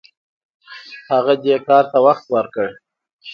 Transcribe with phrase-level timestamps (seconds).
[1.11, 2.67] هغه دې کار ته وخت ورکړ.